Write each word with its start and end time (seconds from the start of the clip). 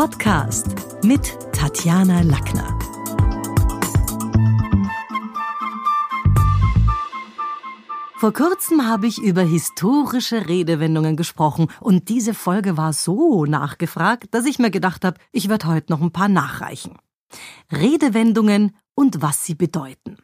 Podcast 0.00 0.66
mit 1.04 1.36
Tatjana 1.52 2.22
Lackner. 2.22 2.78
Vor 8.16 8.32
kurzem 8.32 8.86
habe 8.86 9.06
ich 9.06 9.18
über 9.18 9.42
historische 9.42 10.48
Redewendungen 10.48 11.18
gesprochen 11.18 11.70
und 11.80 12.08
diese 12.08 12.32
Folge 12.32 12.78
war 12.78 12.94
so 12.94 13.44
nachgefragt, 13.44 14.28
dass 14.30 14.46
ich 14.46 14.58
mir 14.58 14.70
gedacht 14.70 15.04
habe, 15.04 15.20
ich 15.32 15.50
werde 15.50 15.66
heute 15.66 15.92
noch 15.92 16.00
ein 16.00 16.12
paar 16.12 16.28
nachreichen. 16.28 16.96
Redewendungen 17.70 18.74
und 18.94 19.20
was 19.20 19.44
sie 19.44 19.54
bedeuten. 19.54 20.16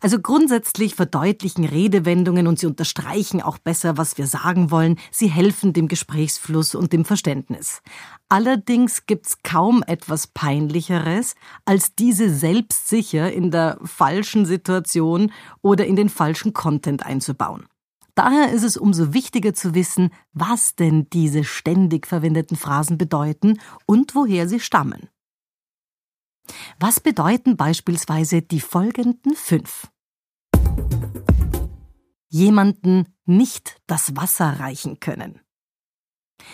Also 0.00 0.18
grundsätzlich 0.20 0.94
verdeutlichen 0.94 1.64
Redewendungen 1.64 2.46
und 2.46 2.58
sie 2.58 2.66
unterstreichen 2.66 3.42
auch 3.42 3.58
besser, 3.58 3.96
was 3.98 4.16
wir 4.18 4.26
sagen 4.26 4.70
wollen. 4.70 4.98
Sie 5.10 5.28
helfen 5.28 5.72
dem 5.72 5.88
Gesprächsfluss 5.88 6.74
und 6.74 6.92
dem 6.92 7.04
Verständnis. 7.04 7.82
Allerdings 8.28 9.06
gibt's 9.06 9.42
kaum 9.42 9.82
etwas 9.86 10.26
Peinlicheres, 10.28 11.34
als 11.64 11.94
diese 11.94 12.30
selbstsicher 12.30 13.32
in 13.32 13.50
der 13.50 13.78
falschen 13.84 14.46
Situation 14.46 15.32
oder 15.62 15.86
in 15.86 15.96
den 15.96 16.08
falschen 16.08 16.52
Content 16.52 17.04
einzubauen. 17.04 17.66
Daher 18.14 18.50
ist 18.50 18.62
es 18.62 18.78
umso 18.78 19.12
wichtiger 19.12 19.52
zu 19.52 19.74
wissen, 19.74 20.10
was 20.32 20.74
denn 20.74 21.06
diese 21.10 21.44
ständig 21.44 22.06
verwendeten 22.06 22.56
Phrasen 22.56 22.96
bedeuten 22.96 23.60
und 23.84 24.14
woher 24.14 24.48
sie 24.48 24.58
stammen. 24.58 25.10
Was 26.78 27.00
bedeuten 27.00 27.56
beispielsweise 27.56 28.42
die 28.42 28.60
folgenden 28.60 29.34
fünf? 29.34 29.88
Jemanden 32.28 33.06
nicht 33.24 33.76
das 33.86 34.16
Wasser 34.16 34.60
reichen 34.60 35.00
können. 35.00 35.40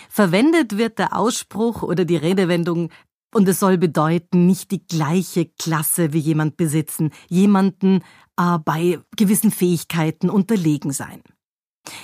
Verwendet 0.09 0.77
wird 0.77 0.99
der 0.99 1.17
Ausspruch 1.17 1.83
oder 1.83 2.05
die 2.05 2.15
Redewendung 2.15 2.89
und 3.33 3.47
es 3.47 3.59
soll 3.59 3.77
bedeuten, 3.77 4.45
nicht 4.45 4.71
die 4.71 4.85
gleiche 4.85 5.47
Klasse 5.47 6.13
wie 6.13 6.19
jemand 6.19 6.55
besitzen, 6.55 7.11
jemanden 7.29 8.03
äh, 8.37 8.59
bei 8.59 8.99
gewissen 9.15 9.51
Fähigkeiten 9.51 10.29
unterlegen 10.29 10.91
sein. 10.91 11.23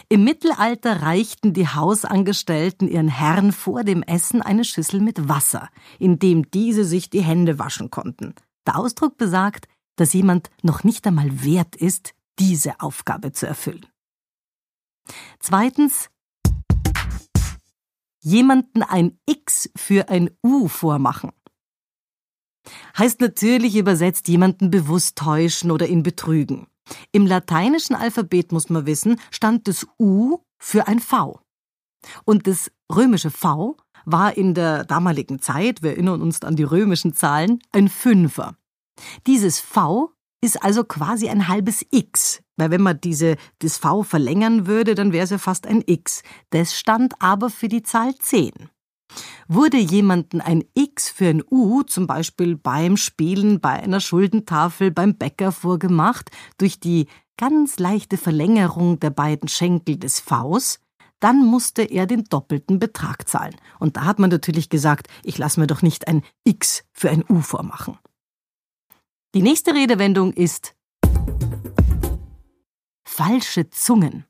Im 0.10 0.24
Mittelalter 0.24 1.02
reichten 1.02 1.54
die 1.54 1.68
Hausangestellten 1.68 2.88
ihren 2.88 3.08
Herren 3.08 3.52
vor 3.52 3.84
dem 3.84 4.04
Essen 4.04 4.42
eine 4.42 4.66
Schüssel 4.66 5.00
mit 5.00 5.30
Wasser, 5.30 5.70
in 6.00 6.20
dem 6.20 6.50
diese 6.52 6.84
sich 6.84 7.10
die 7.10 7.22
Hände 7.22 7.60
waschen 7.60 7.90
konnten. 7.90 8.36
Der 8.68 8.78
Ausdruck 8.78 9.18
besagt, 9.18 9.68
dass 9.96 10.14
jemand 10.14 10.50
noch 10.62 10.84
nicht 10.84 11.06
einmal 11.08 11.44
wert 11.44 11.76
ist, 11.76 12.14
diese 12.40 12.80
Aufgabe 12.80 13.32
zu 13.32 13.48
erfüllen. 13.48 13.86
Zweitens, 15.40 16.10
jemanden 18.22 18.84
ein 18.84 19.18
X 19.26 19.70
für 19.76 20.10
ein 20.10 20.30
U 20.44 20.68
vormachen. 20.68 21.32
Heißt 22.98 23.22
natürlich 23.22 23.76
übersetzt 23.76 24.28
jemanden 24.28 24.70
bewusst 24.70 25.18
täuschen 25.18 25.72
oder 25.72 25.88
ihn 25.88 26.04
betrügen. 26.04 26.68
Im 27.12 27.26
lateinischen 27.26 27.96
Alphabet, 27.96 28.52
muss 28.52 28.70
man 28.70 28.86
wissen, 28.86 29.20
stand 29.32 29.68
das 29.68 29.88
U 30.00 30.40
für 30.58 30.88
ein 30.88 31.00
V. 31.00 31.40
Und 32.24 32.48
das 32.48 32.72
römische 32.94 33.32
V 33.32 33.78
war 34.06 34.38
in 34.38 34.54
der 34.54 34.86
damaligen 34.86 35.40
Zeit, 35.40 35.84
wir 35.84 35.92
erinnern 35.92 36.22
uns 36.22 36.42
an 36.44 36.56
die 36.56 36.64
römischen 36.64 37.14
Zahlen, 37.14 37.60
ein 37.72 37.90
Fünfer. 37.90 38.56
Dieses 39.28 39.60
V 39.60 40.14
ist 40.42 40.64
also 40.64 40.84
quasi 40.84 41.30
ein 41.30 41.48
halbes 41.48 41.86
X, 41.92 42.42
weil 42.56 42.72
wenn 42.72 42.82
man 42.82 43.02
diese, 43.02 43.36
das 43.60 43.78
V 43.78 44.04
verlängern 44.04 44.68
würde, 44.68 44.96
dann 44.96 45.12
wäre 45.12 45.26
es 45.26 45.32
ja 45.32 45.38
fast 45.38 45.68
ein 45.68 45.84
X. 45.86 46.24
Das 46.50 46.78
stand 46.78 47.14
aber 47.20 47.50
für 47.50 47.68
die 47.68 47.84
Zahl 47.84 48.16
10. 48.16 48.70
Wurde 49.48 49.78
jemanden 49.78 50.42
ein 50.42 50.64
X 50.76 51.10
für 51.10 51.28
ein 51.28 51.44
U, 51.50 51.84
zum 51.84 52.08
Beispiel 52.08 52.56
beim 52.56 52.98
Spielen 52.98 53.60
bei 53.60 53.72
einer 53.82 54.00
Schuldentafel 54.00 54.92
beim 54.92 55.16
Bäcker 55.16 55.52
vorgemacht, 55.52 56.30
durch 56.58 56.80
die 56.80 57.08
ganz 57.38 57.80
leichte 57.80 58.18
Verlängerung 58.18 59.00
der 59.00 59.10
beiden 59.12 59.48
Schenkel 59.48 59.98
des 59.98 60.20
Vs, 60.20 60.80
dann 61.20 61.46
musste 61.46 61.84
er 61.84 62.06
den 62.06 62.26
doppelten 62.26 62.80
Betrag 62.80 63.28
zahlen. 63.28 63.56
Und 63.80 63.98
da 63.98 64.06
hat 64.06 64.20
man 64.20 64.30
natürlich 64.30 64.70
gesagt, 64.70 65.08
ich 65.24 65.38
lasse 65.38 65.60
mir 65.60 65.68
doch 65.68 65.82
nicht 65.82 66.08
ein 66.08 66.24
X 66.44 66.84
für 66.94 67.10
ein 67.10 67.24
U 67.28 67.42
vormachen. 67.42 67.98
Die 69.36 69.42
nächste 69.42 69.74
Redewendung 69.74 70.34
ist 70.34 70.76
falsche 73.08 73.70
Zungen. 73.70 74.26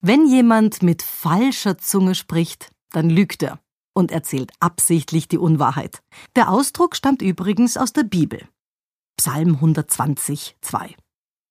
Wenn 0.00 0.26
jemand 0.26 0.82
mit 0.82 1.02
falscher 1.02 1.78
Zunge 1.78 2.14
spricht, 2.14 2.73
dann 2.94 3.10
lügt 3.10 3.42
er 3.42 3.60
und 3.94 4.10
erzählt 4.10 4.52
absichtlich 4.60 5.28
die 5.28 5.38
Unwahrheit. 5.38 6.02
Der 6.36 6.50
Ausdruck 6.50 6.96
stammt 6.96 7.22
übrigens 7.22 7.76
aus 7.76 7.92
der 7.92 8.04
Bibel. 8.04 8.48
Psalm 9.16 9.54
120, 9.54 10.56
2. 10.60 10.94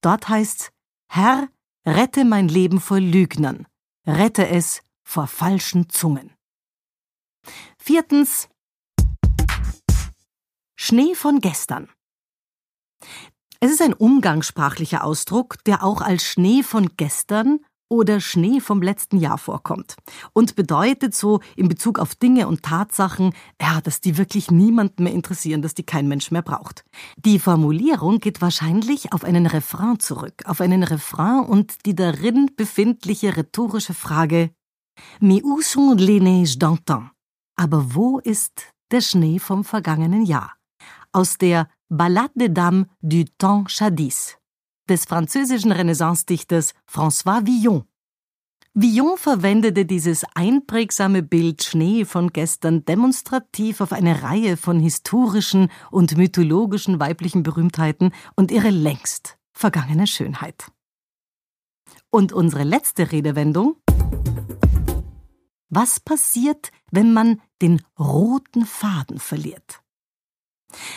Dort 0.02 0.28
heißt's, 0.28 0.72
Herr, 1.10 1.48
rette 1.86 2.26
mein 2.26 2.48
Leben 2.48 2.82
vor 2.82 3.00
Lügnern, 3.00 3.68
rette 4.06 4.48
es 4.48 4.82
vor 5.04 5.28
falschen 5.28 5.90
Zungen. 5.90 6.32
Viertens, 7.78 8.50
Schnee 10.76 11.16
von 11.16 11.40
gestern. 11.40 11.90
Es 13.60 13.72
ist 13.72 13.82
ein 13.82 13.94
umgangssprachlicher 13.94 15.04
Ausdruck, 15.04 15.64
der 15.64 15.84
auch 15.84 16.02
als 16.02 16.26
Schnee 16.26 16.64
von 16.64 16.98
gestern 16.98 17.66
oder 17.90 18.20
Schnee 18.20 18.60
vom 18.60 18.82
letzten 18.82 19.18
Jahr 19.18 19.38
vorkommt 19.38 19.96
und 20.34 20.56
bedeutet 20.56 21.14
so 21.14 21.42
in 21.56 21.68
Bezug 21.68 22.00
auf 22.00 22.16
Dinge 22.16 22.48
und 22.48 22.64
Tatsachen, 22.64 23.34
ja, 23.62 23.82
dass 23.82 24.02
die 24.02 24.18
wirklich 24.18 24.50
niemanden 24.52 25.04
mehr 25.04 25.14
interessieren, 25.14 25.62
dass 25.62 25.76
die 25.76 25.84
kein 25.84 26.08
Mensch 26.08 26.32
mehr 26.32 26.42
braucht. 26.42 26.86
Die 27.18 27.40
Formulierung 27.40 28.20
geht 28.20 28.42
wahrscheinlich 28.42 29.14
auf 29.14 29.24
einen 29.24 29.46
Refrain 29.46 30.00
zurück, 30.00 30.44
auf 30.46 30.62
einen 30.62 30.84
Refrain 30.84 31.46
und 31.46 31.86
die 31.86 31.96
darin 31.96 32.52
befindliche 32.56 33.38
rhetorische 33.38 33.94
Frage 33.94 34.52
Mais 35.20 35.42
où 35.44 35.62
sont 35.62 35.96
les 35.96 36.20
neiges 36.20 36.58
d'antan? 36.58 37.10
Aber 37.56 37.96
wo 37.96 38.20
ist 38.20 38.74
der 38.92 39.02
Schnee 39.02 39.40
vom 39.40 39.64
vergangenen 39.64 40.26
Jahr? 40.26 40.54
Aus 41.12 41.38
der 41.38 41.68
Ballade 41.90 42.32
des 42.36 42.54
Dames 42.54 42.86
du 43.02 43.26
Temps 43.38 43.72
Chadis 43.72 44.38
des 44.90 45.06
französischen 45.06 45.72
Renaissance-Dichters 45.72 46.74
François 46.88 47.46
Villon. 47.46 47.84
Villon 48.76 49.18
verwendete 49.18 49.86
dieses 49.86 50.26
einprägsame 50.34 51.22
Bild 51.22 51.64
Schnee 51.64 52.06
von 52.06 52.34
gestern 52.34 52.84
demonstrativ 52.86 53.82
auf 53.82 53.94
eine 53.94 54.24
Reihe 54.24 54.58
von 54.58 54.80
historischen 54.80 55.70
und 55.92 56.18
mythologischen 56.18 57.00
weiblichen 57.00 57.44
Berühmtheiten 57.44 58.12
und 58.36 58.50
ihre 58.50 58.72
längst 58.72 59.38
vergangene 59.52 60.08
Schönheit. 60.08 60.72
Und 62.10 62.34
unsere 62.34 62.64
letzte 62.64 63.12
Redewendung? 63.12 63.76
Was 65.70 66.00
passiert, 66.00 66.72
wenn 66.92 67.14
man 67.14 67.42
den 67.62 67.82
roten 68.00 68.66
Faden 68.66 69.20
verliert? 69.20 69.83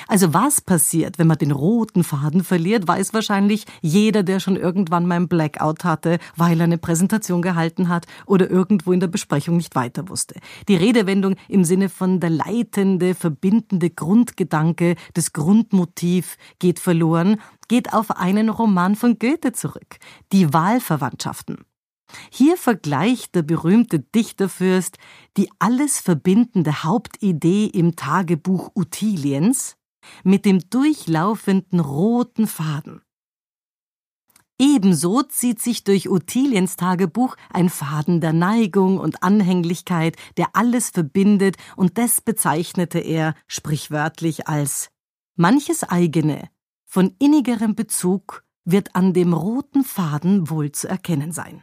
Also 0.08 0.34
was 0.34 0.60
passiert, 0.60 1.18
wenn 1.18 1.26
man 1.26 1.38
den 1.38 1.50
roten 1.50 2.04
Faden 2.04 2.44
verliert, 2.44 2.88
weiß 2.88 3.14
wahrscheinlich 3.14 3.64
jeder, 3.82 4.22
der 4.22 4.40
schon 4.40 4.56
irgendwann 4.56 5.06
mal 5.06 5.16
ein 5.16 5.28
Blackout 5.28 5.84
hatte, 5.84 6.18
weil 6.36 6.60
er 6.60 6.64
eine 6.64 6.78
Präsentation 6.78 7.42
gehalten 7.42 7.88
hat 7.88 8.06
oder 8.26 8.50
irgendwo 8.50 8.92
in 8.92 9.00
der 9.00 9.08
Besprechung 9.08 9.56
nicht 9.56 9.74
weiter 9.74 10.08
wusste. 10.08 10.36
Die 10.68 10.76
Redewendung 10.76 11.36
im 11.48 11.64
Sinne 11.64 11.88
von 11.88 12.20
der 12.20 12.30
leitende, 12.30 13.14
verbindende 13.14 13.90
Grundgedanke, 13.90 14.96
das 15.14 15.32
Grundmotiv 15.32 16.36
geht 16.58 16.78
verloren, 16.78 17.40
geht 17.68 17.92
auf 17.92 18.10
einen 18.10 18.48
Roman 18.48 18.96
von 18.96 19.18
Goethe 19.18 19.52
zurück. 19.52 19.98
Die 20.32 20.52
Wahlverwandtschaften. 20.52 21.58
Hier 22.30 22.56
vergleicht 22.56 23.34
der 23.34 23.42
berühmte 23.42 24.00
Dichterfürst 24.00 24.98
die 25.36 25.50
alles 25.58 26.00
verbindende 26.00 26.84
Hauptidee 26.84 27.66
im 27.66 27.96
Tagebuch 27.96 28.70
Utiliens 28.74 29.76
mit 30.24 30.44
dem 30.44 30.60
durchlaufenden 30.70 31.80
roten 31.80 32.46
Faden. 32.46 33.02
Ebenso 34.58 35.22
zieht 35.22 35.60
sich 35.60 35.84
durch 35.84 36.08
Utiliens 36.08 36.76
Tagebuch 36.76 37.36
ein 37.52 37.68
Faden 37.68 38.22
der 38.22 38.32
Neigung 38.32 38.98
und 38.98 39.22
Anhänglichkeit, 39.22 40.16
der 40.38 40.56
alles 40.56 40.88
verbindet, 40.88 41.56
und 41.76 41.98
das 41.98 42.22
bezeichnete 42.22 42.98
er 42.98 43.34
sprichwörtlich 43.46 44.48
als 44.48 44.88
manches 45.36 45.84
eigene, 45.84 46.48
von 46.86 47.14
innigerem 47.18 47.74
Bezug 47.74 48.44
wird 48.64 48.94
an 48.94 49.12
dem 49.12 49.34
roten 49.34 49.84
Faden 49.84 50.48
wohl 50.48 50.72
zu 50.72 50.88
erkennen 50.88 51.32
sein. 51.32 51.62